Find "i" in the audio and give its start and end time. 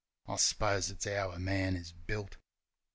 0.25-0.37